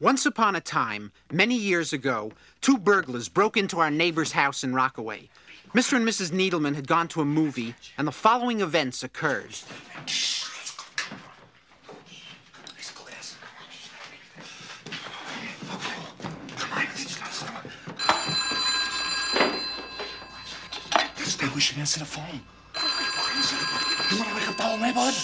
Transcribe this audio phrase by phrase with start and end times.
[0.00, 4.72] Once upon a time, many years ago, two burglars broke into our neighbor's house in
[4.72, 5.28] Rockaway.
[5.74, 5.94] Mr.
[5.94, 6.30] and Mrs.
[6.30, 9.50] Needleman had gone to a movie, and the following events occurred.
[21.16, 22.40] This day we should answer the phone.
[24.12, 25.14] You want to wake up the whole neighborhood?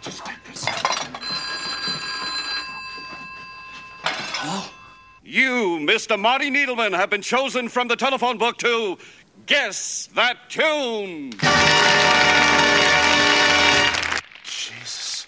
[0.00, 0.24] Just
[5.28, 6.16] You, Mr.
[6.16, 8.96] Marty Needleman, have been chosen from the telephone book to
[9.46, 11.32] guess that tune.
[14.44, 15.26] Jesus.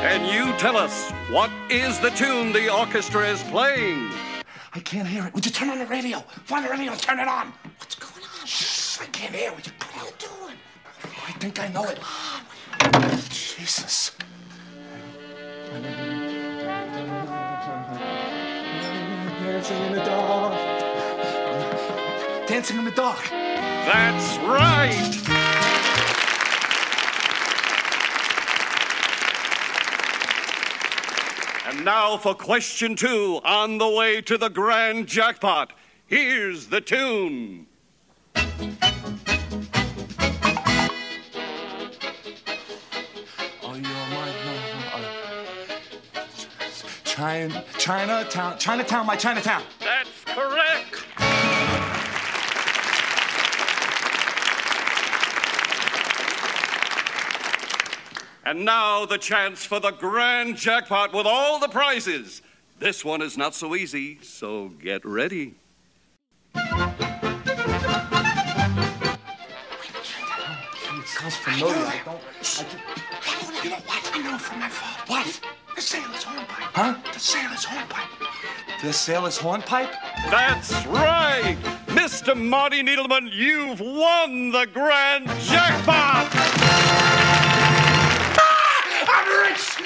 [0.00, 4.10] Can you tell us what is the tune the orchestra is playing?
[4.72, 5.34] I can't hear it.
[5.34, 6.20] Would you turn on the radio?
[6.44, 7.52] Find the radio and turn it on.
[7.76, 8.46] What's going on?
[8.46, 9.52] Shh, I can't hear.
[9.52, 10.56] Would you what are you doing?
[11.28, 11.98] I think I know it.
[13.28, 14.12] Jesus.
[19.40, 20.54] Dancing in the dark.
[22.46, 23.28] Dancing in the dark.
[23.30, 25.16] That's right.
[31.66, 35.72] And now for question two on the way to the grand jackpot.
[36.06, 37.66] Here's the tune.
[47.20, 49.62] China, Chinatown, Chinatown, my Chinatown.
[49.80, 51.04] That's correct.
[58.46, 62.40] And now the chance for the grand jackpot with all the prizes.
[62.78, 65.56] This one is not so easy, so get ready.
[66.54, 66.62] It
[71.04, 71.76] sounds familiar.
[71.76, 72.18] I don't.
[72.18, 72.64] I just,
[73.62, 74.10] you know what?
[74.14, 75.12] I know from my father.
[75.12, 75.59] What?
[75.80, 76.74] The sailor's hornpipe.
[76.74, 76.94] Huh?
[77.10, 78.10] The sailor's hornpipe.
[78.82, 79.90] The sailor's hornpipe?
[80.30, 81.56] That's right!
[81.86, 82.36] Mr.
[82.36, 86.28] Marty Needleman, you've won the grand jackpot!
[88.36, 89.78] Ah, I'm rich!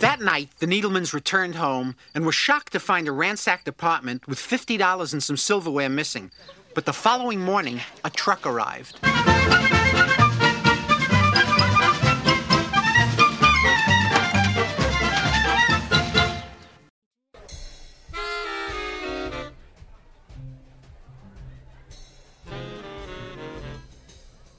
[0.00, 4.38] That night, the Needlemans returned home and were shocked to find a ransacked apartment with
[4.38, 6.30] $50 and some silverware missing.
[6.74, 9.00] But the following morning, a truck arrived.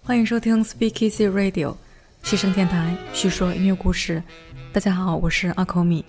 [0.07, 1.75] 欢迎收听 Speak Easy Radio，
[2.23, 4.23] 西声电台，叙说音乐故事。
[4.71, 6.05] 大家好，我是阿口米。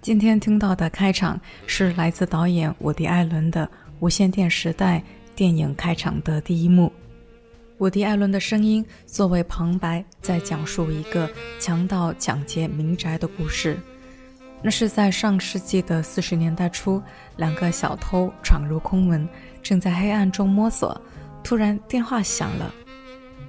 [0.00, 3.66] 今天听到的开场是来自导演伍迪·艾伦的
[4.00, 5.00] 《无线电时代》
[5.36, 6.90] 电影开场的第一幕。
[7.76, 11.28] 伍迪·艾伦的声音作为旁白，在讲述一个
[11.60, 13.78] 强盗抢劫民宅的故事。
[14.62, 17.02] 那是在上世纪的四十年代初，
[17.36, 19.28] 两个小偷闯入空门，
[19.62, 20.98] 正在黑暗中摸索，
[21.42, 22.74] 突然电话响了。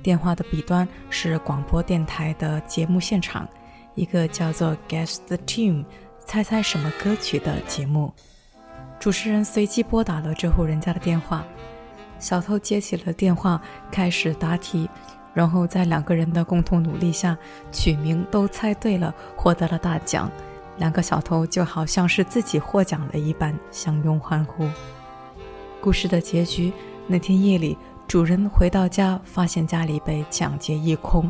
[0.06, 3.50] 电话的彼端是广播电台的节目现场，
[3.96, 5.84] 一个叫做 Guess the Tune，
[6.28, 8.14] 猜猜什么歌曲的节目。
[9.00, 11.44] 主持人随机拨打了这户人家的电话，
[12.20, 13.60] 小偷接起了电话，
[13.92, 14.88] 开始答题，
[15.34, 17.36] 然后在两个人的共同努力下，
[17.72, 20.30] 取名都猜对了，获得了大奖。
[20.78, 24.70] 两个小偷就好像是自己获奖了一般，相拥欢呼。
[25.82, 26.72] 故事的结局，
[27.08, 27.76] 那天夜里。
[28.08, 31.30] 主人回到家，发现家里被抢劫一空。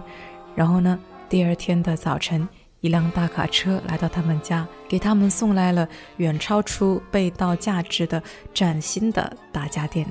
[0.53, 0.99] 然后呢，
[1.29, 2.47] 第二天的早晨，
[2.81, 5.87] 一辆大卡车来到他们家，给他们送来了
[6.17, 8.21] 远超出被盗价值的
[8.53, 10.05] 崭新的大家电。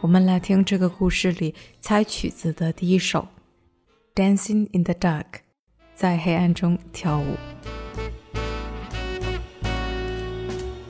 [0.00, 3.26] 我们来听这个故事里猜曲子的第一首
[4.20, 5.22] 《Dancing in the Dark》，
[5.94, 7.36] 在黑暗中跳舞。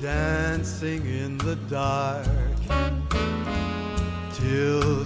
[0.02, 2.26] dancing in the dark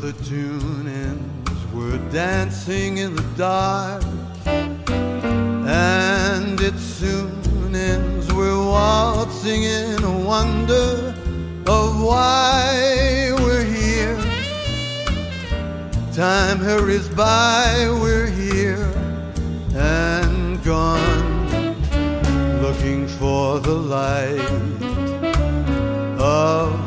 [0.01, 1.67] the tune ends.
[1.75, 4.03] We're dancing in the dark,
[4.47, 8.33] and it soon ends.
[8.33, 11.15] We're waltzing in a wonder
[11.67, 14.17] of why we're here.
[16.15, 18.91] Time hurries by, we're here
[19.75, 21.77] and gone
[22.63, 24.51] looking for the light
[26.19, 26.80] of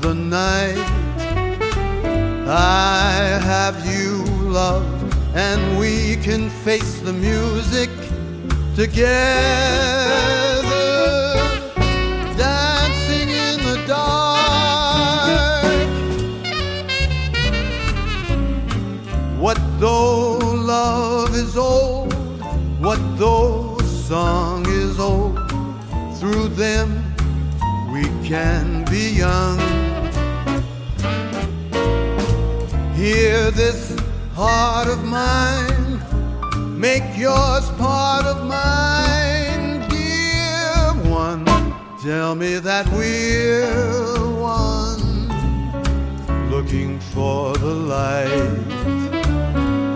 [0.00, 0.76] the night.
[2.48, 4.86] I have you, love,
[5.34, 7.90] and we can face the music
[8.74, 9.16] together.
[12.36, 14.26] Dancing in the dark.
[19.38, 22.12] What though love is old?
[22.80, 23.78] What though
[24.08, 25.38] song is old?
[26.18, 27.02] Through them
[27.92, 29.75] we can be young.
[32.96, 33.94] Hear this
[34.34, 36.00] heart of mine,
[36.80, 41.44] make yours part of mine, dear one.
[42.02, 45.28] Tell me that we're one,
[46.48, 48.30] looking for the light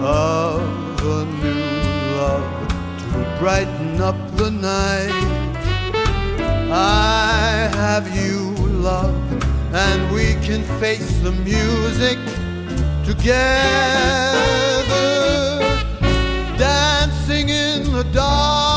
[0.05, 0.61] of
[1.01, 2.69] a new love
[2.99, 5.25] to brighten up the night.
[6.71, 9.17] I have you, love,
[9.73, 12.19] and we can face the music
[13.15, 14.39] together,
[16.57, 18.70] dancing in the dark.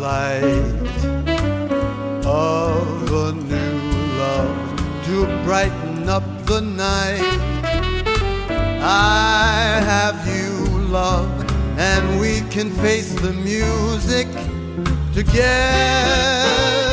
[0.00, 0.42] Light
[2.24, 3.80] of a new
[4.18, 7.20] love to brighten up the night.
[8.82, 11.28] I have you, love,
[11.78, 14.26] and we can face the music
[15.12, 16.89] together.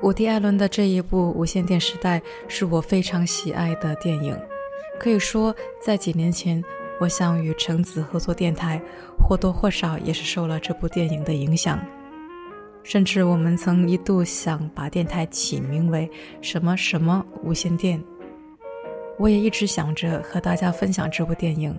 [0.00, 4.38] 伍迪·艾伦的这一部《无线电时代》是我非常喜爱的电影。
[4.98, 6.62] 可以说，在几年前，
[7.00, 8.80] 我想与橙子合作电台，
[9.18, 11.80] 或多或少也是受了这部电影的影响。
[12.84, 16.08] 甚至我们曾一度想把电台起名为
[16.40, 18.02] 什么什么无线电。
[19.18, 21.76] 我也一直想着和大家分享这部电影。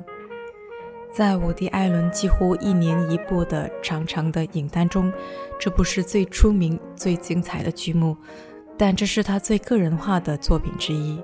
[1.11, 5.11] 在伍迪·艾伦几乎一年一部的长长的影单中，
[5.59, 8.15] 这不是最出名、最精彩的剧目，
[8.77, 11.19] 但这是他最个人化的作品之一。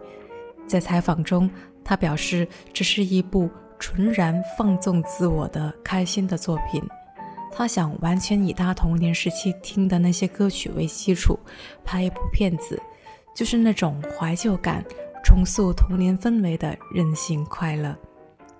[0.68, 1.50] 在采访中，
[1.84, 6.82] 他表示这是一部纯然放纵自我的开心的作品。
[7.54, 11.40] 他想完全以他童年时期听的那些歌曲为基础，
[11.86, 12.82] 拍一部片子，
[13.36, 14.84] 就是那种怀旧感、
[15.24, 17.96] 重塑童年氛围的任性快乐。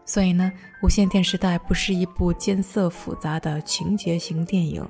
[0.08, 0.52] 所以呢，
[0.86, 4.88] 《无线电时代》不是一部艰涩复杂的情节型电影，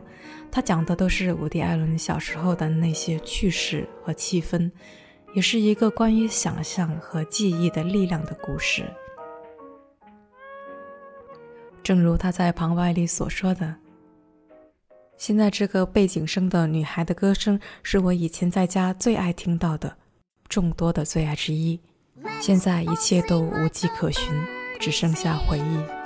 [0.52, 4.70] 它讲的都是伍迪·艾伦小时候的那些趣事和气氛，
[5.34, 8.84] 也是一个关于想象和记忆的力量的故事。
[11.82, 13.74] 正如他在旁白里所说的
[15.16, 19.96] ：“现在这个背景声的女孩的歌声，是我以前在家最爱听到的，
[20.50, 21.80] 众多的最爱之一。
[22.42, 24.34] 现在一切都无迹可寻。”
[24.79, 26.01] 只剩下回忆。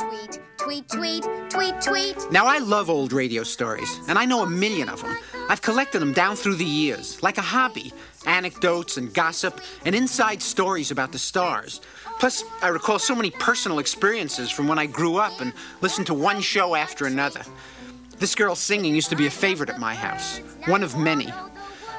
[0.59, 2.17] Tweet, tweet, tweet, tweet.
[2.33, 5.15] Now, I love old radio stories, and I know a million of them.
[5.51, 7.93] I've collected them down through the years, like a hobby
[8.27, 11.83] anecdotes and gossip, and inside stories about the stars.
[12.19, 16.15] Plus, I recall so many personal experiences from when I grew up and listened to
[16.15, 17.43] one show after another.
[18.19, 21.31] This girl singing used to be a favorite at my house, one of many.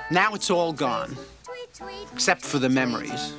[0.10, 2.08] Now it's all gone, Tweet, tweet.
[2.13, 3.34] except for the memories.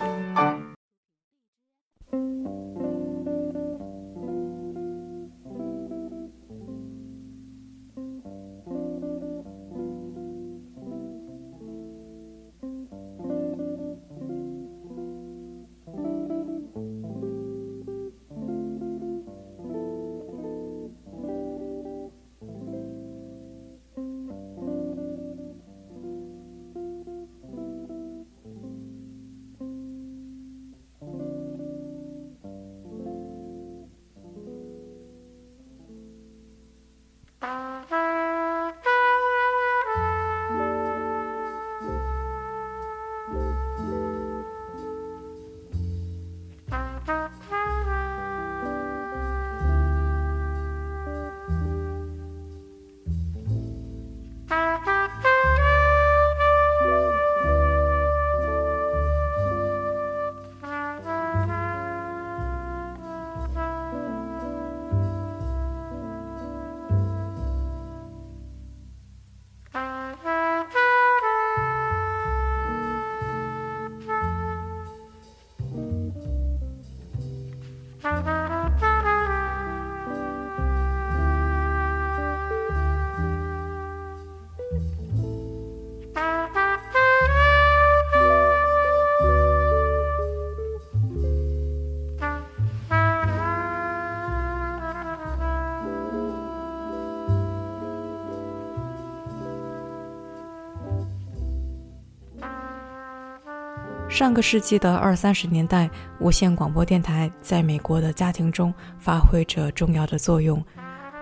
[104.21, 110.63] 上个世纪的二三十年代，无线广播电台在美国的家庭中发挥着重要的作用。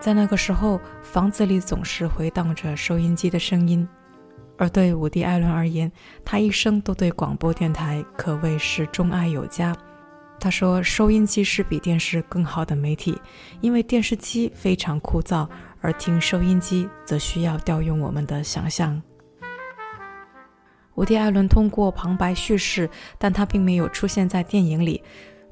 [0.02, 3.88] 在那个时候，房子里总是回荡着收音机的声音。
[4.58, 5.90] 而对伍迪·艾伦而言，
[6.26, 9.74] 他一生都对广播电台可谓是钟爱有加。
[10.38, 13.18] 他说：“收音机是比电视更好的媒体，
[13.62, 15.48] 因为电视机非常枯燥，
[15.80, 19.02] 而听收音机则需要调用我们的想象。”
[21.00, 25.02] 伍迪·艾伦通过旁白叙事，但他并没有出现在电影里。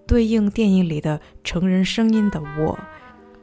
[0.06, 2.78] 对应电影里的成人声音的我，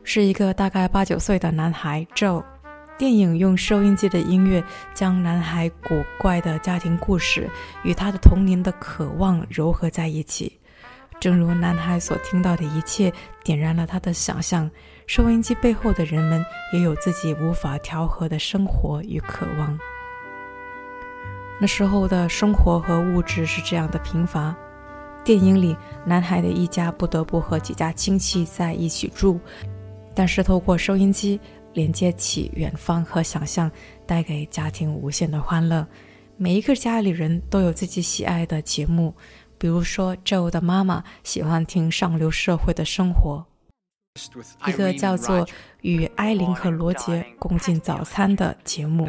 [0.02, 2.44] 是一个大概八九岁的男孩 Joe。
[2.98, 7.48] 电影用收音机的音乐将男孩古怪的家庭故事
[7.84, 10.60] 与他的童年的渴望糅合在一起。
[11.18, 13.10] 正如男孩所听到的一切
[13.42, 14.70] 点燃了他的想象，
[15.06, 16.44] 收音机背后的人们
[16.74, 19.78] 也有自己无法调和的生活与渴望。
[21.64, 24.54] 那时候的生活和物质是这样的贫乏。
[25.24, 29.40] 电影里，男孩的一家不得不和几家亲戚在一起住，
[30.14, 31.40] 但是透过收音机
[31.72, 33.70] 连接起远方和想象，
[34.04, 35.86] 带给家庭无限的欢乐。
[36.36, 39.14] 每一个家里人都有自己喜爱的节目。
[39.56, 43.42] 比如说，Joe 的妈妈喜欢听上流社会的生活，
[44.66, 45.46] 一个叫做
[45.80, 49.08] 《与艾琳和罗杰共进早餐》的节目。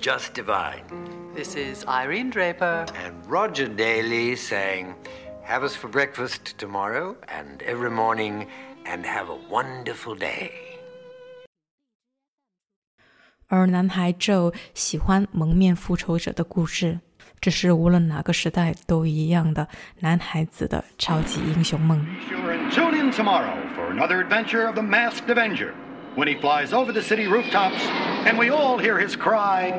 [0.00, 0.84] just divine.
[1.34, 2.86] This is Irene Draper.
[3.04, 4.94] And Roger Daly saying,
[5.44, 8.48] Have us for breakfast tomorrow and every morning,
[8.84, 10.50] and have a wonderful day.
[13.48, 16.98] 而男孩 Joe 喜欢蒙面复仇者的故事，
[17.40, 19.68] 这是无论哪个时代都一样的
[20.00, 22.04] 男孩子的超级英雄梦。
[22.28, 25.74] Sure and tune in tomorrow for another adventure of the Masked Avenger
[26.15, 27.81] When he flies over the city rooftops
[28.25, 29.71] and we all hear his cry.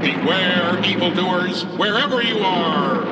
[0.00, 3.06] Beware, evildoers, wherever you are!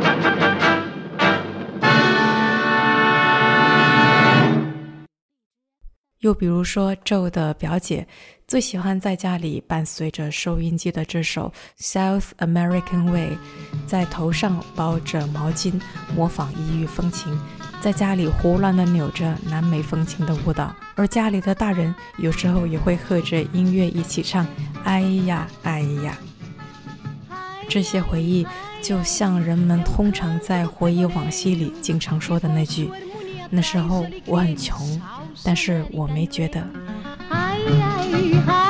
[6.21, 8.07] 又比如说，Joe 的表姐
[8.47, 11.51] 最喜欢在家里伴随着收音机的这首
[11.83, 13.31] 《South American Way》，
[13.87, 15.81] 在头上包着毛巾，
[16.15, 17.33] 模仿异域风情，
[17.81, 20.75] 在家里胡乱地扭着南美风情的舞蹈。
[20.95, 24.47] 而家里的大人有时候也会和着音乐一起唱
[24.85, 26.17] ：“哎呀，哎呀。”
[27.69, 28.47] 这些回忆
[28.83, 32.91] 就像人们通常在回忆往昔里经常说的那句
[33.49, 35.01] ：“那时候我很穷。”
[35.43, 36.61] 但是我没觉得。
[37.31, 38.70] Ai, ai, ai, ai, e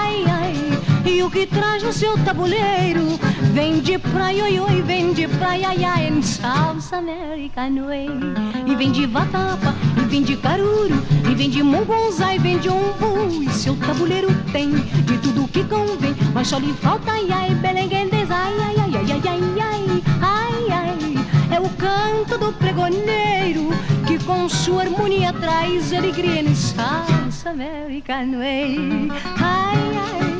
[1.22, 3.18] o que traz no seu tabuleiro?
[3.52, 8.08] Vem de praia, oi, oi, vem de praia, ai, ai, em salsa american way.
[8.66, 12.68] E vem de vatapa, e vem de caruru, e vem de mungunzá, e vem de
[12.68, 13.42] umbu.
[13.42, 18.30] E seu tabuleiro tem de tudo que convém, mas só lhe falta, ai, ai, belenguendes,
[18.30, 21.56] ai, ai, ai, ai, ai, ai, ai, ai, ai.
[21.56, 23.70] É o canto do pregoneiro
[24.06, 29.08] que com sua harmonia traz alegria em salsa american way.
[29.38, 30.39] Ai, ai, ai,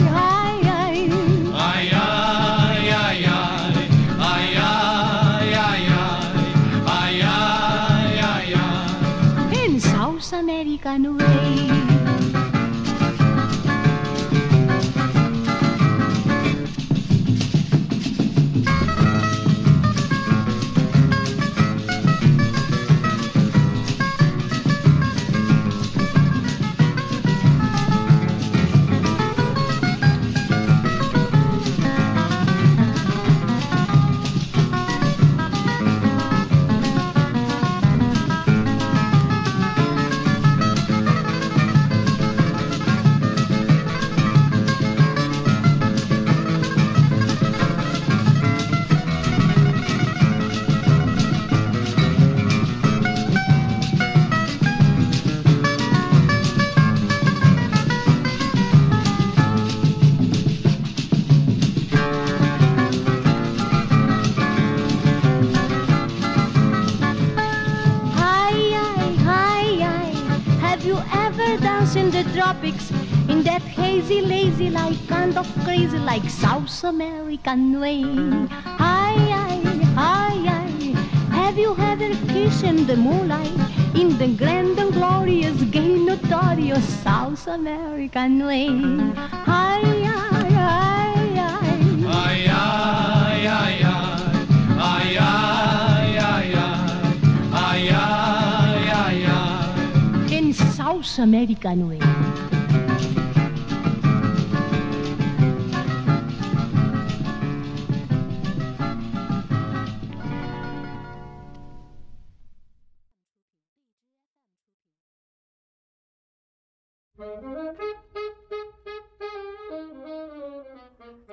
[10.85, 11.20] ಕನುವ
[74.01, 78.03] hazy, lazy, like kind of crazy, like South American way?
[78.81, 79.61] Hi, hi,
[79.95, 83.53] hi, to have a kiss in the moonlight
[83.95, 88.69] in the grand and glorious, gay, notorious South American way.
[89.45, 91.51] Hi, hi, hi, hi.
[92.09, 94.15] Ay, ay, ay, ay.
[94.79, 96.87] Ay, ay, ay, ay.
[97.53, 100.39] Ay, ay, ay, ay.
[100.39, 102.01] In South American way.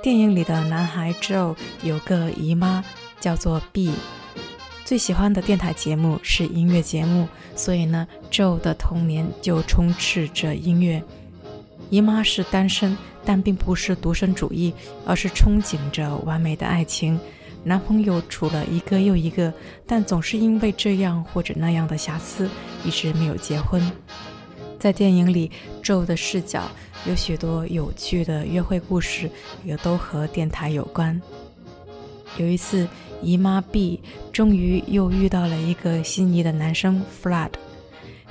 [0.07, 2.81] 电影里的男孩 Joe 有个姨妈
[3.19, 3.91] 叫做 B，
[4.85, 11.03] 最喜欢的电台节目是音乐节目，所以呢，Joe 的童年就充斥着音乐。
[11.89, 14.73] 姨妈是单身，但并不是独身主义，
[15.05, 17.19] 而是憧憬着完美的爱情。
[17.65, 19.53] 男朋友处了一个又一个，
[19.85, 22.49] 但总是因为这样或者那样的瑕疵，
[22.85, 23.81] 一直没有结婚。
[24.79, 25.51] 在电影里
[25.83, 26.69] ，Joe 的视角
[27.05, 29.29] 有许多有趣的约会故事，
[29.63, 31.19] 也都和电台有关。
[32.37, 32.87] 有一次，
[33.21, 33.99] 姨妈 B
[34.31, 37.51] 终于又遇到了一个心仪的男生 Flood。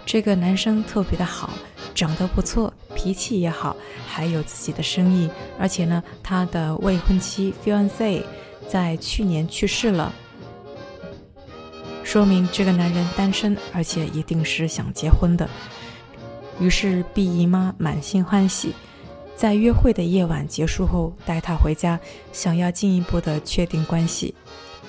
[0.05, 1.51] 这个男生特别的好，
[1.93, 5.29] 长得不错，脾气也好，还有自己的生意。
[5.59, 8.23] 而且呢，他的未婚妻 Fiance
[8.69, 10.15] 在去年去世了，
[12.05, 15.51] 说明这个男人单身，而且一定是想结婚的。
[16.59, 18.73] 于是毕姨妈满心欢喜，
[19.37, 21.99] 在约会的夜晚结束后，带她回家，
[22.33, 24.35] 想要进一步的确定关系。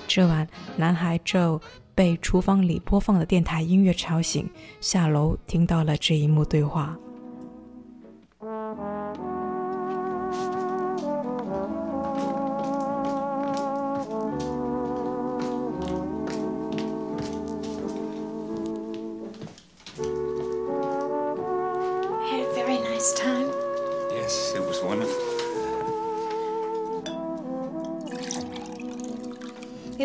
[0.07, 1.59] 这晚，男孩 Joe
[1.93, 4.49] 被厨房里播放的电台音乐吵醒，
[4.79, 6.97] 下楼听到了这一幕对话。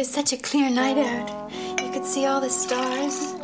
[0.03, 1.49] Was such a clear night out.
[1.81, 3.35] You could see all the stars.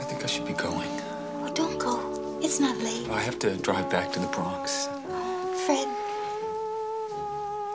[0.00, 0.88] I think I should be going.
[1.42, 1.94] Oh, don't go.
[2.40, 3.06] It's not late.
[3.10, 4.88] I have to drive back to the Bronx.
[5.66, 5.88] Fred,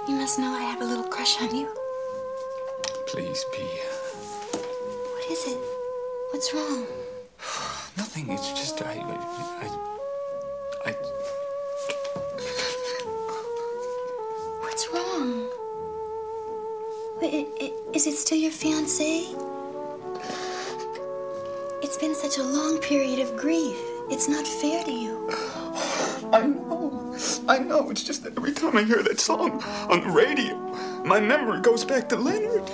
[0.07, 1.67] you must know I have a little crush on you.
[3.05, 3.61] Please, P.
[5.13, 5.59] What is it?
[6.31, 6.87] What's wrong?
[7.95, 8.27] Nothing.
[8.31, 8.93] It's just I.
[8.93, 9.67] I.
[10.87, 10.91] I.
[10.93, 11.20] What's
[14.93, 15.49] wrong?
[17.21, 19.25] Wait, i- i- is it still your fiance?
[21.83, 23.77] It's been such a long period of grief.
[24.09, 25.29] It's not fair to you.
[26.33, 27.15] I know.
[27.47, 27.89] I know.
[27.89, 30.55] It's just that every time I hear that song on the radio,
[31.05, 32.65] my memory goes back to Leonard.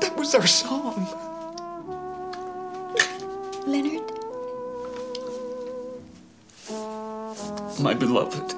[0.00, 1.06] That was our song.
[3.66, 4.02] Leonard?
[7.80, 8.54] My beloved.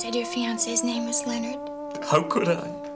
[0.00, 1.58] Said your fiance's name was Leonard.
[2.02, 2.54] How could I?
[2.54, 2.89] I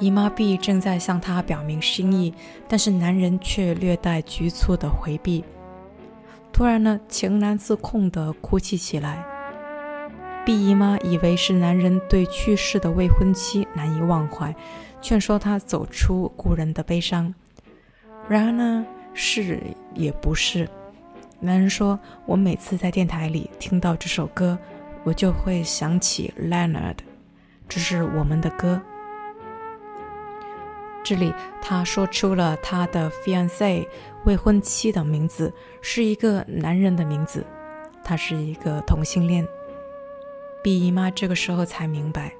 [0.00, 2.32] 姨妈 B 正在向他表明心意，
[2.66, 5.44] 但是男人却略带局促的回避。
[6.52, 9.22] 突然呢，情难自控的哭泣起来。
[10.44, 14.54] 毕姨妈以为是男人对去世的未婚妻难以忘怀，
[15.02, 17.32] 劝说他走出故人的悲伤。
[18.26, 19.60] 然而呢，是
[19.94, 20.66] 也不是。
[21.40, 24.58] 男人说：“我每次在电台里听到这首歌，
[25.04, 26.96] 我就会想起 Leonard，
[27.68, 28.80] 这是我们的歌。”
[31.10, 33.84] 这里他说出了他的 fiance
[34.26, 37.44] 未婚妻的名字，是一个男人的名字，
[38.04, 39.44] 他是一个同性恋。
[40.62, 42.32] 毕姨妈这个时候才明白，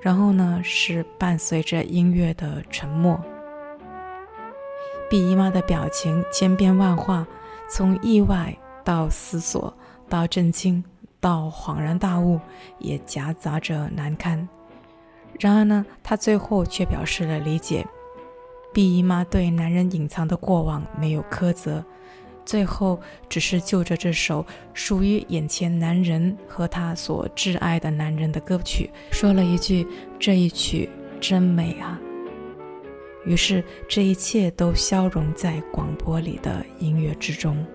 [0.00, 3.16] 然后呢是伴随着音乐的沉默。
[5.08, 7.24] 毕姨妈的表情千变万化，
[7.70, 9.72] 从意外到思索，
[10.08, 10.82] 到震惊，
[11.20, 12.40] 到恍然大悟，
[12.80, 14.48] 也夹杂着难堪。
[15.38, 17.86] 然而呢，她最后却表示了理解。
[18.72, 21.84] 毕姨妈对男人隐藏的过往没有苛责，
[22.44, 29.86] 最后只是就着这首属于眼前男人和他所挚爱的男人的歌曲，说了一句
[30.20, 30.88] ：“这一曲
[31.20, 31.98] 真美啊。”
[33.24, 37.66] 于是，这一切都消融在广播里的音乐之中。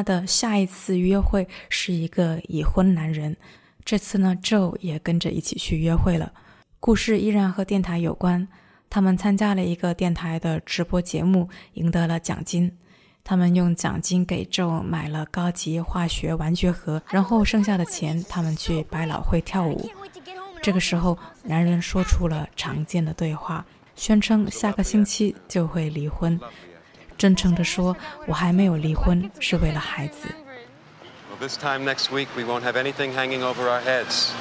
[0.00, 3.36] 他的下一次约会是一个已婚男人，
[3.84, 6.32] 这次呢，Joe 也跟着一起去约会了。
[6.80, 8.48] 故事依然和电台有关，
[8.88, 12.74] 他们参加了一个电台的直播节目，赢得了奖金。
[13.22, 19.90] 他们用奖金给 Joe 买了高级化学玩具盒，然后剩下的钱，他们去百老汇跳舞。
[20.62, 26.40] 这个时候，男人说出了常见的对话，宣称下个星期就会离婚。
[27.19, 27.95] 真诚地说，
[28.27, 30.27] 我还没有离婚，是为了孩子。
[31.31, 34.31] Well, this time next week we won't have anything hanging over our heads.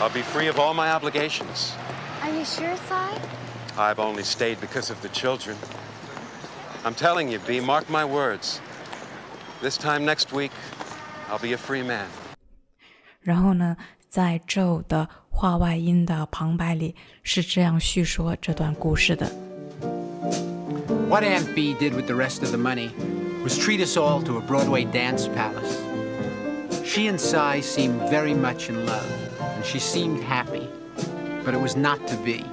[0.00, 1.72] I'll be free of all my obligations.
[2.22, 3.18] Are you sure, Cy?
[3.76, 5.56] I've only stayed because of the children.
[6.84, 8.60] I'm telling you, B, mark my words.
[9.62, 10.52] This time next week,
[11.30, 12.06] I'll be a free man.
[13.20, 13.76] 然后呢，
[14.08, 19.30] 在 Joe 的话外音的旁白里是这样叙说这段故事的。
[21.07, 22.91] What Aunt B did with the rest of the money
[23.43, 25.79] was treat us all to a Broadway dance palace.
[26.83, 29.07] She and Cy seemed very much in love,
[29.39, 30.67] and she seemed happy.
[31.45, 32.43] But it was not to be.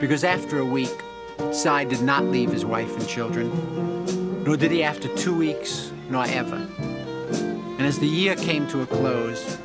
[0.00, 1.04] Because after a week,
[1.52, 6.24] Cy did not leave his wife and children, nor did he after two weeks, nor
[6.24, 6.66] ever.
[7.76, 9.58] And as the year came to a close,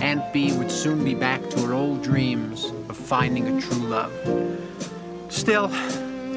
[0.00, 4.12] Aunt B would soon be back to her old dreams of finding a true love.
[5.28, 5.66] Still,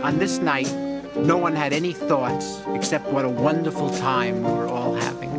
[0.04, 0.68] on this night,
[1.16, 5.30] no one had any thoughts except what a wonderful time we were all having.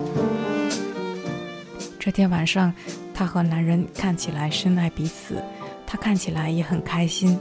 [1.98, 2.72] 这天晚上，
[3.14, 5.42] 她和男人看起来深爱彼此，
[5.87, 7.38] 她看起来也很开心，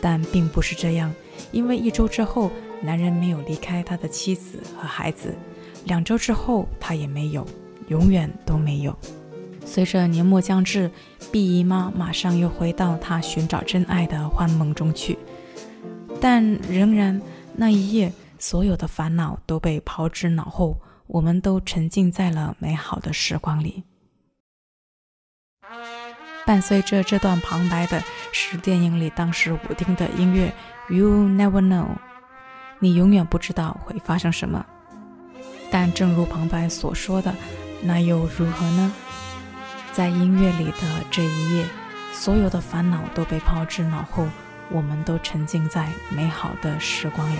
[0.00, 1.12] 但并不是这样，
[1.50, 5.34] 因为一周之后，男人没有离开他的妻子和孩子，
[5.84, 7.46] 两周之后，他也没有，
[7.88, 8.96] 永远都没有。
[9.66, 10.90] 随着年末将至，
[11.30, 15.18] 毕姨妈马上又回到她寻找真爱的幻梦中去，
[16.20, 17.20] 但仍然。
[17.54, 23.84] 那一夜，所有的烦恼都被抛之脑后，我们都沉浸在了美好的时光里。
[26.46, 30.52] 伴随着这段旁白的是电影里当时舞厅的音乐
[30.94, 31.84] 《You Never Know》，
[32.80, 34.64] 你永远不知道会发生什么。
[35.70, 37.32] 但正如旁白所说的，
[37.82, 38.92] 那又如何呢？
[39.92, 41.66] 在音乐里的这一夜，
[42.12, 44.26] 所有的烦恼都被抛之脑后，
[44.70, 47.38] 我们都沉浸在美好的时光里。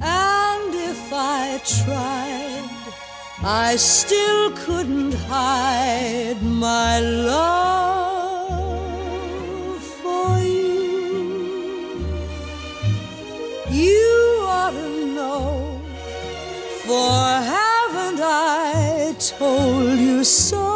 [0.00, 2.68] And if I tried,
[3.44, 8.09] I still couldn't hide my love
[19.40, 20.66] told you so?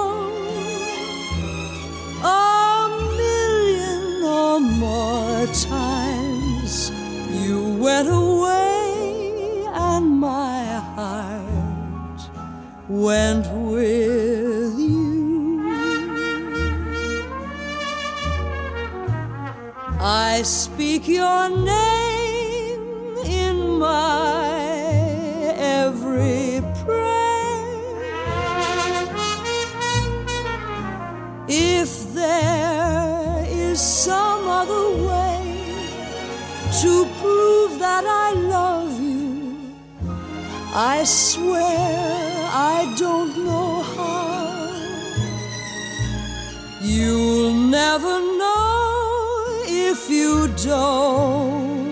[2.22, 2.88] A
[3.20, 6.90] million or more times
[7.44, 10.64] you went away and my
[10.96, 12.20] heart
[12.88, 15.68] went with you.
[20.00, 21.93] I speak your name
[40.76, 44.34] I swear I don't know how.
[46.82, 51.87] You'll never know if you don't.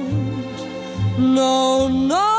[1.16, 2.31] No, no.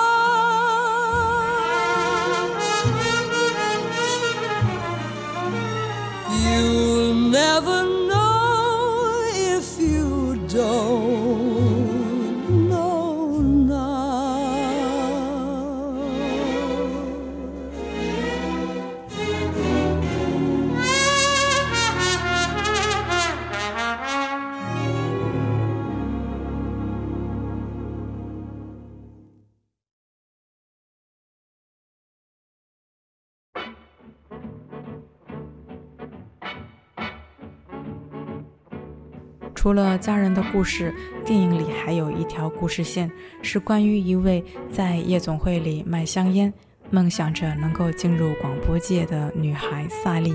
[39.63, 43.09] 除了家人的故事，电影里还有一条故事线，
[43.41, 46.53] 是关于一位在夜总会里卖香烟，
[46.89, 50.33] 梦想着能够进入广播界的女孩萨莉，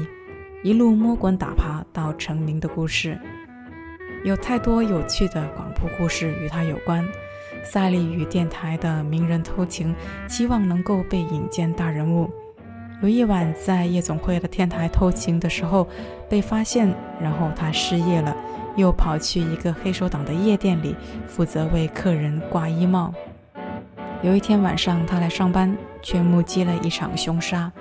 [0.62, 3.20] 一路摸滚打爬到成名的故事。
[4.24, 7.06] 有太多有趣的广播故事与她有关。
[7.62, 9.94] 萨莉与电台的名人偷情，
[10.26, 12.30] 期望能够被引荐大人物。
[13.02, 15.86] 有一晚在夜总会的天台偷情的时候
[16.30, 18.34] 被发现，然后他失业了，
[18.78, 20.94] 又跑去一个黑手党的夜店里
[21.26, 23.12] 负责为客人挂衣帽。
[24.22, 27.72] 有一天晚上他来上班，却目击了一场凶杀，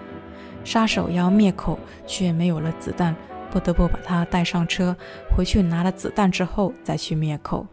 [0.64, 3.16] 杀手要灭口却没有了子弹，
[3.52, 4.98] 不得不把他带上车，
[5.36, 7.68] 回去拿了子弹之后再去灭口。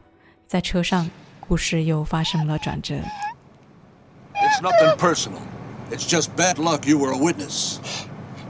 [0.46, 1.10] 在车上，
[1.40, 2.96] 故事又发生了转折。
[4.34, 5.40] It's nothing personal.
[5.90, 7.78] It's just bad luck you were a witness.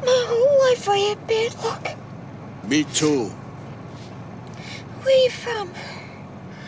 [0.03, 1.97] My whole life I had bad luck.
[2.69, 3.31] Me too.
[5.04, 5.70] Where you from?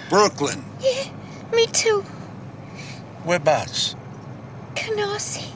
[0.09, 0.63] Brooklyn.
[0.79, 1.05] Yeah,
[1.53, 2.03] me too.
[3.25, 3.95] Whereabouts?
[4.75, 5.51] Canarsie.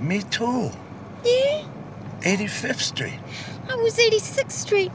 [0.00, 0.70] Me too.
[1.24, 1.64] Yeah,
[2.22, 3.20] 85th Street.
[3.68, 4.90] I was 86th Street.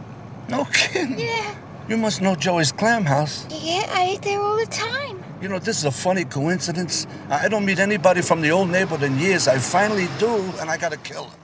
[0.50, 1.18] No kidding.
[1.20, 1.56] Yeah.
[1.88, 3.46] You must know Joey's Clam House.
[3.50, 5.24] Yeah, I ate there all the time.
[5.42, 7.06] You know, this is a funny coincidence.
[7.30, 9.48] I I don't meet anybody from the old neighborhood in years.
[9.48, 11.40] I finally do, and I gotta kill him.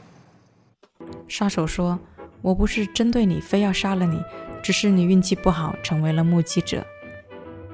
[1.28, 4.22] 杀手说：“我不是针对你，非要杀了你，
[4.63, 6.85] 只是你运气不好，成为了目击者。”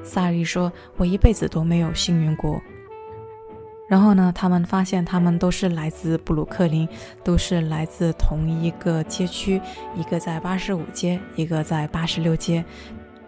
[0.05, 2.61] 萨莉说：“我一辈子都没有幸运过。”
[3.89, 6.89] 然后呢，他们发现他们都是来自布鲁克林，
[7.23, 9.61] 都是来自同一个街区，
[9.95, 12.65] 一个在八十五街，一个在八十六街。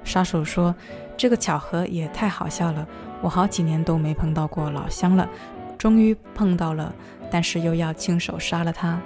[0.04, 0.74] 杀手说
[1.16, 2.86] ：“这个巧合也太好笑了，
[3.20, 5.28] 我好几年都没碰到过老乡了，
[5.76, 6.94] 终于碰到了，
[7.30, 9.00] 但是又要亲手杀了他。”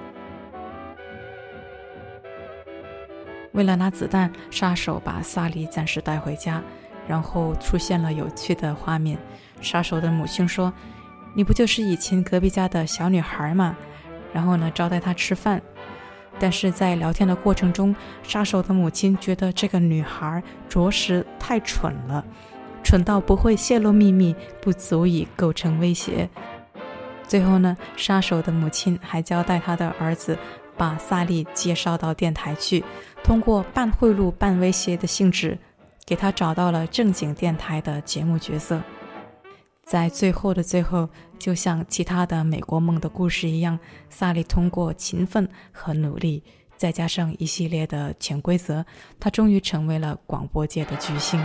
[3.53, 6.63] 为了拿子弹，杀手把萨莉暂时带回家，
[7.07, 9.19] 然后出现了有趣的画面。
[9.61, 10.73] 杀手的母亲说
[11.35, 13.77] ：“你不就是以前隔壁家的小女孩吗？”
[14.33, 15.61] 然后呢，招待她吃饭。
[16.39, 22.25] 但是在聊天的过程中，杀手的母亲觉得这个女孩着实太蠢了，
[22.85, 26.29] 蠢到不会泄露秘密，不足以构成威胁。
[27.27, 30.39] 最后呢，杀手的母亲还交代他的儿子
[30.79, 32.85] 把萨利介绍到电台去，
[33.23, 35.59] 通过半贿赂半威胁的性质，
[36.07, 38.81] 给他找到了正经电台的节目角色。
[39.85, 46.45] 在最后的最后，就像其他的美国梦的故事一样，萨利通过勤奋和努力，
[46.77, 48.85] 再加上一系列的潜规则，
[49.19, 51.41] 他终于成为了广播界的巨星。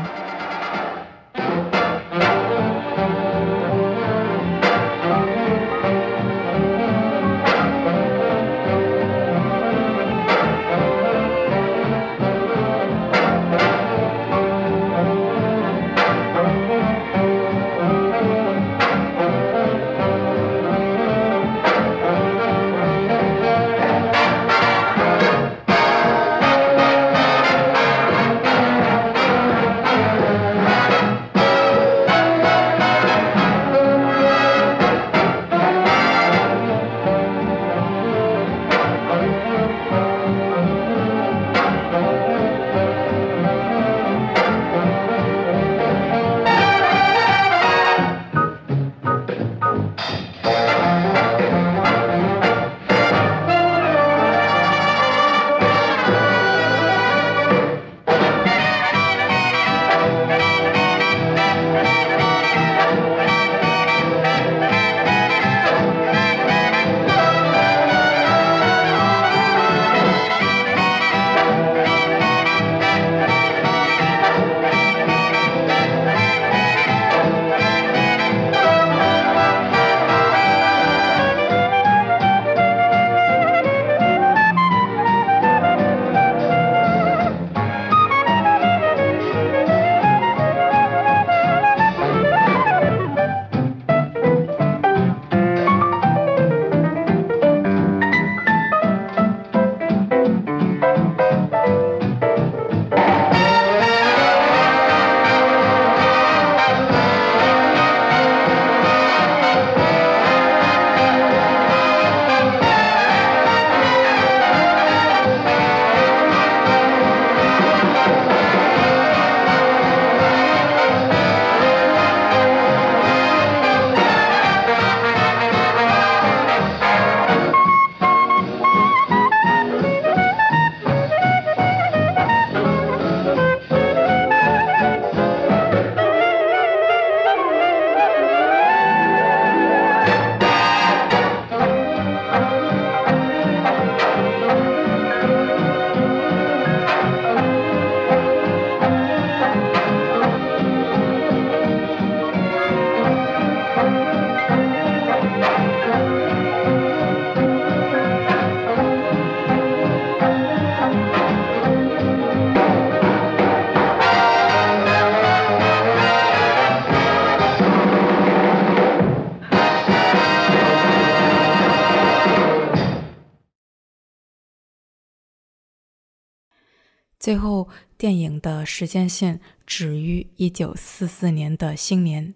[177.24, 182.34] 最后，电影的时间线止于一九四四年的新年。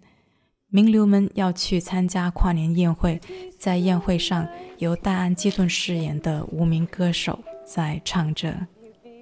[0.69, 3.19] 名流们要去参加跨年宴会，
[3.59, 8.65] 在宴会上，由戴安·基顿饰演的无名歌手在唱着。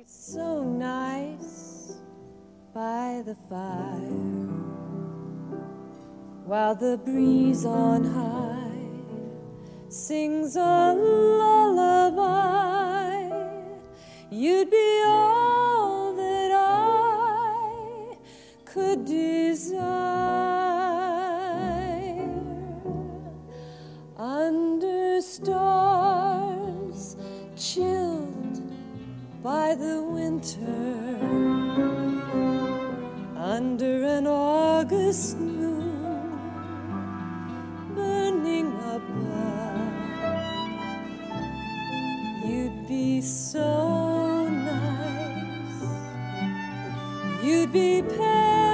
[0.06, 1.96] so nice
[2.72, 4.48] by the fire
[6.48, 8.70] while the breeze on high
[9.90, 12.95] sings a lullaby.
[14.38, 18.18] You'd be all that I
[18.66, 19.80] could desire.
[24.18, 27.16] Under stars
[27.56, 28.62] chilled
[29.42, 31.16] by the winter.
[33.38, 36.28] Under an August moon
[37.96, 39.56] burning above
[42.46, 44.25] you'd be so
[47.45, 48.71] you'd be paradise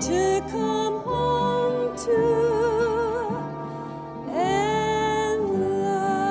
[0.00, 3.30] to come home to
[4.30, 5.40] and
[5.82, 6.26] love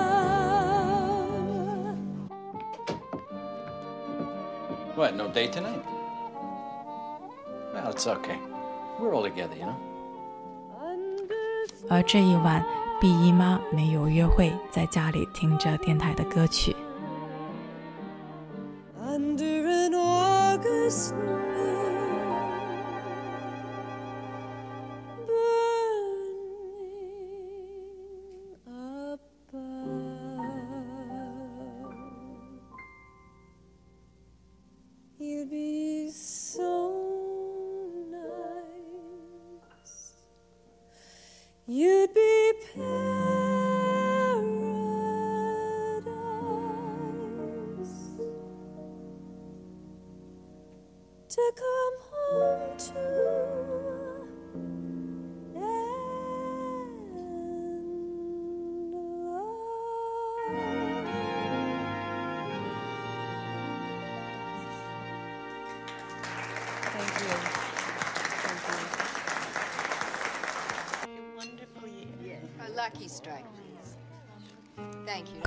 [4.96, 5.16] What?
[5.16, 5.84] No date tonight?
[7.74, 8.40] Well, it's okay.
[9.00, 9.76] We're all together, you know.
[11.88, 12.66] 而这一晚，
[13.00, 16.76] B 姨妈没有约会，在家里听着电台的歌曲。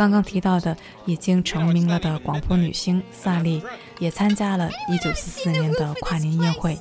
[0.04, 0.76] 刚刚提到的
[1.06, 3.64] 已经成名了的广播女星萨莉，
[4.00, 6.78] 也参加了1944年的跨年宴会。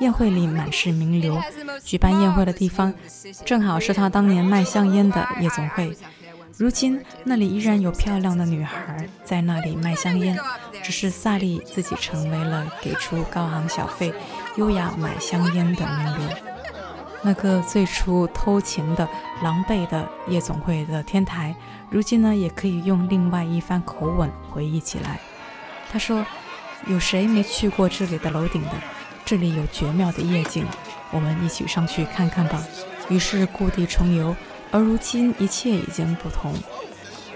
[0.00, 1.38] 宴会里满是名流，
[1.84, 2.94] 举办宴会的地方
[3.44, 5.94] 正好是她当年卖香烟的夜总会。
[6.56, 10.34] 如今那里依然有漂亮的女孩在那里卖香烟，
[10.82, 14.10] 只是萨莉自己成为了给出高昂小费、
[14.56, 16.36] 优雅买香烟的名流。
[17.20, 19.06] 那个最初偷情的、
[19.42, 21.54] 狼狈的夜总会的天台，
[21.90, 25.18] 如今呢也可以用另外一番口吻回忆起来。
[25.90, 26.24] 他说
[26.86, 28.72] ：“有谁没去过这里的楼顶的？
[29.24, 30.66] 这里有绝妙的夜景，
[31.10, 32.62] 我们一起上去看看吧。”
[33.08, 34.36] 于是故地重游，
[34.70, 36.54] 而如今一切已经不同。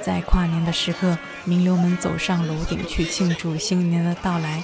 [0.02, 4.62] 在跨年的时刻，名流们走上楼顶去庆祝新年的到来。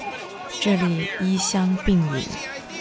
[0.60, 2.28] 这里衣香鬓影，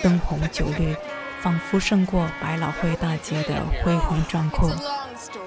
[0.03, 0.93] 灯红酒绿，
[1.39, 4.69] 仿佛胜过百老汇大街的恢宏壮阔。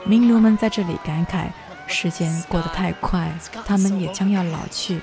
[0.05, 1.47] 名流们在这里感慨：
[1.87, 3.33] 时间过得太快，
[3.67, 5.01] 他们也将要老去。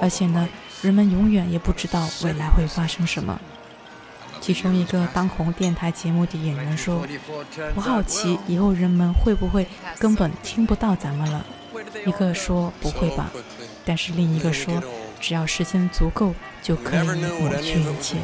[0.00, 0.48] 而且呢，
[0.82, 3.40] 人们永远也不知道未来会发生什么。
[4.40, 7.04] 其中一个当红电台节目的演员说
[7.74, 9.66] ：“我好奇以后人们会不会
[9.98, 11.44] 根本听不到咱们了。”
[12.06, 13.30] 一个说：“不会吧。”
[13.84, 14.82] 但是另一个说
[15.20, 17.06] ：“只要时间足够，就可以
[17.40, 18.18] 抹去一切。”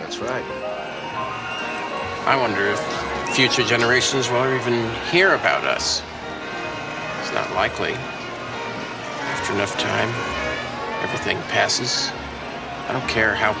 [0.00, 0.42] That's right.
[2.24, 2.78] I wonder if
[3.33, 6.01] future generations will ever even hear about us.
[7.21, 7.93] It's not likely.
[9.33, 10.09] After enough time,
[11.03, 12.11] everything passes.
[12.89, 13.53] I don't care how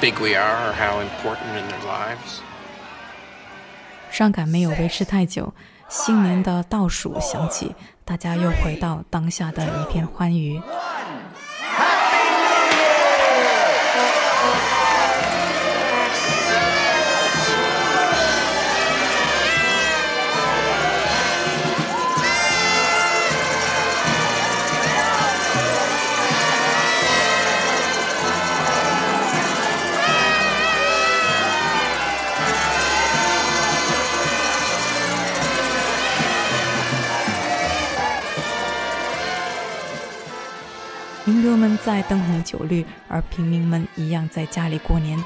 [0.00, 2.40] big we are or how important in their lives.
[4.10, 5.52] 伤感没有维持太久，
[5.88, 7.74] 新年的倒数响起，
[8.04, 10.60] 大家又回到当下的一片欢愉。
[41.83, 45.23] 在灯红酒绿，而平民们一样在家里过年。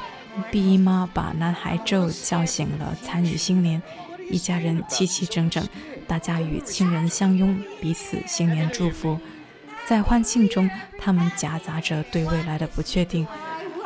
[0.52, 3.82] 毕姨妈把男孩 Joe 叫醒了，参与新年。
[4.30, 5.64] 一家人齐齐整整，
[6.08, 9.20] 大家与亲人相拥，彼此新年祝福。
[9.86, 13.28] 在欢庆中，他们夹杂着对未来的不确定，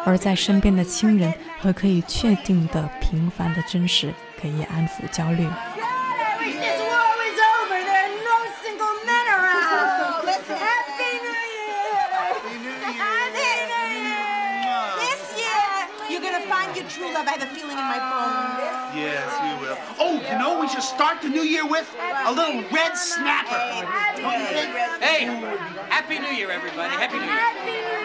[0.05, 5.45] 而在身边的亲人和可以确定的平凡的真实，可以安抚焦虑。
[16.21, 17.27] You're gonna find your true love.
[17.27, 18.59] I have a feeling in my bones.
[18.95, 19.77] Yes, we will.
[19.99, 21.87] Oh, you know, we should start the new year with
[22.25, 23.87] a little red snapper.
[24.99, 25.25] Hey,
[25.89, 26.89] Happy New Year, everybody.
[26.95, 27.39] Happy New Year.
[27.39, 27.99] Happy New Year.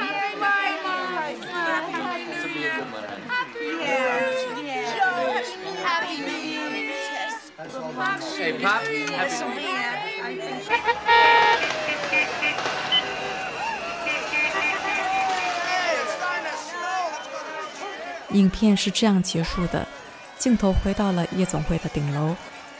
[8.36, 8.82] Hey, Pop.
[8.82, 9.60] Happy New
[12.80, 12.93] Year.
[18.34, 19.86] 影片是这样结束的，
[20.36, 22.34] 镜头回到了夜总会的顶楼，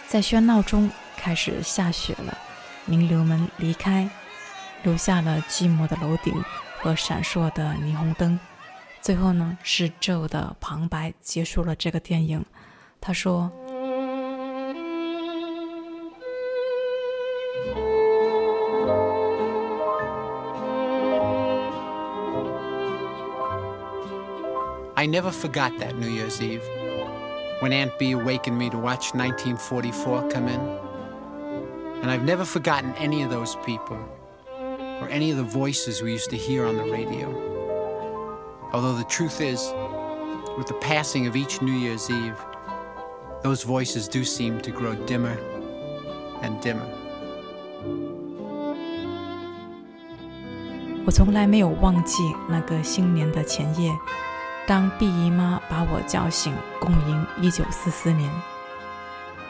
[0.07, 2.37] 在喧闹中开始下雪了，
[2.85, 4.09] 名流们离开，
[4.83, 6.35] 留下了寂寞的楼顶
[6.79, 8.39] 和闪烁的霓虹灯。
[9.01, 12.45] 最后呢，是 Joe 的旁白结束了这个电影。
[13.01, 13.51] 他说。
[25.04, 26.64] I never forgot that New Year's Eve
[27.60, 30.60] when Aunt Bee awakened me to watch 1944 come in.
[32.02, 33.98] And I've never forgotten any of those people
[35.02, 37.28] or any of the voices we used to hear on the radio.
[38.72, 39.62] Although the truth is,
[40.58, 42.40] with the passing of each New Year's Eve,
[43.44, 45.38] those voices do seem to grow dimmer
[46.42, 46.88] and dimmer.
[51.06, 53.92] 我从来没有忘记那个新年的前夜，
[54.67, 58.31] 当毕姨妈把我叫醒，共迎1944年。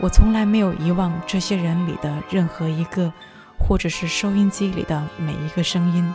[0.00, 3.12] 我从来没有遗忘这些人里的任何一个，
[3.56, 6.14] 或者是收音机里的每一个声音，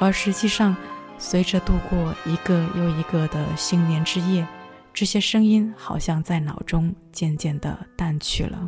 [0.00, 0.76] 而实际上，
[1.16, 4.44] 随着度过一个又一个的新年之夜，
[4.92, 8.58] 这些声音好像在脑中渐渐的淡去了。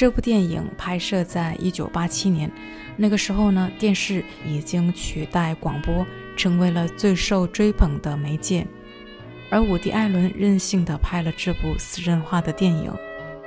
[0.00, 2.50] 这部电影拍摄在一九八七年，
[2.96, 6.06] 那个时候呢，电视已经取代广播，
[6.38, 8.66] 成为了最受追捧的媒介。
[9.50, 12.90] 而伍迪·艾伦任性地拍了这部私人化的电影，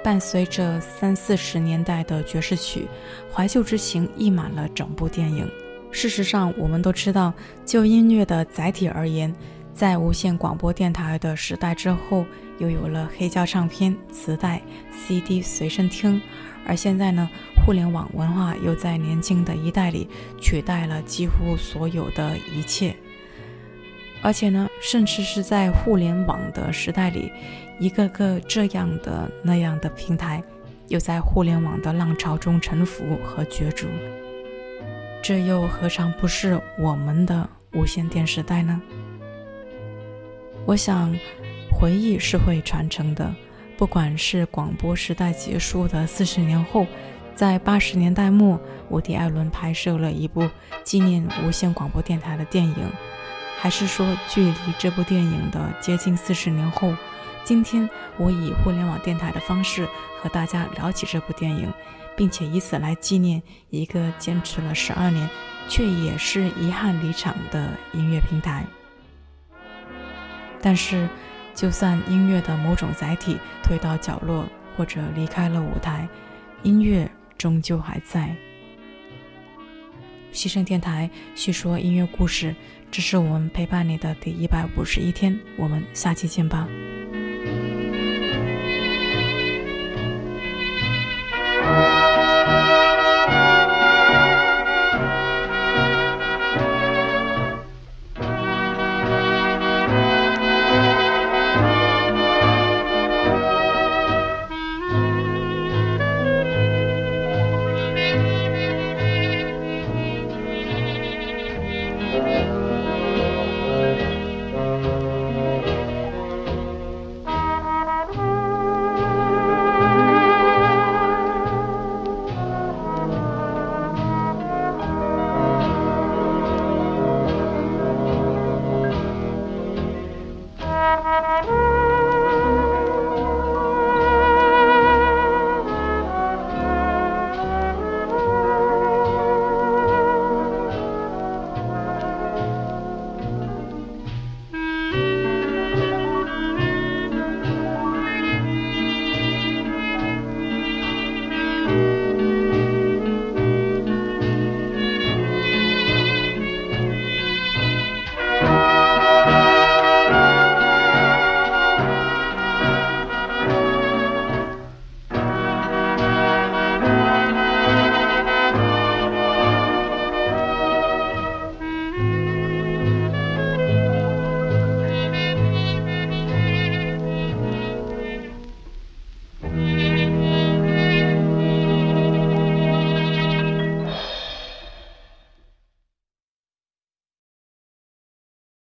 [0.04, 2.88] 伴随着三四十年代的爵士曲，
[3.34, 5.50] 怀旧之情溢满了整部电影。
[5.90, 7.34] 事实上，我们都知道，
[7.66, 9.34] 就音乐的载体而言，
[9.74, 12.26] 在无线广播电台的时代之后，
[12.60, 14.62] 又有了黑胶唱片、磁带、
[14.92, 16.22] CD 随身听，
[16.66, 17.28] 而现在呢，
[17.66, 20.08] 互联网文化又在年轻的一代里
[20.40, 22.96] 取代了几乎所有的一切。
[24.22, 27.32] 而且呢，甚至是在互联网的时代里，
[27.80, 30.42] 一个个这样的那样的平台，
[30.88, 33.88] 又在互联网的浪潮中沉浮和角逐。
[35.22, 38.80] 这又何尝不是我们的无线电时代呢？
[40.66, 41.14] 我想，
[41.70, 43.36] 回忆是会传承的。
[43.78, 46.88] 不管是广播时代结束的四十年后，
[47.36, 48.58] 在八十年代末，
[48.90, 50.50] 伍迪·艾伦拍摄了一部
[50.86, 52.90] 纪念无线广播电台的电影，
[53.60, 56.96] 还是说，距离这部电影的接近四十年后，
[57.44, 59.86] 今天我以互联网电台的方式
[60.22, 61.70] 和大家聊起这部电影，
[62.16, 65.30] 并且以此来纪念一个坚持了十二年，
[65.68, 68.66] 却也是遗憾离场的音乐平台。
[70.66, 71.10] 但是，
[71.54, 74.48] 就算音乐的某种载体退到角落，
[74.78, 76.08] 或者离开了舞台，
[76.64, 78.34] 音乐终究还在。
[80.32, 82.56] 牺牲电台叙说音乐故事，
[82.90, 86.66] 这是我们陪伴你的第一百五十一天，我们下期见吧。